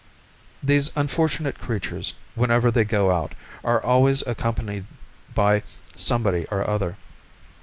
These 0.63 0.89
unfortunate 0.95 1.59
creatures 1.59 2.13
whenever 2.33 2.71
they 2.71 2.85
go 2.85 3.11
out 3.11 3.35
are 3.63 3.83
always 3.85 4.23
accompanied 4.25 4.85
by 5.35 5.61
somebody 5.95 6.47
or 6.49 6.67
other. 6.67 6.97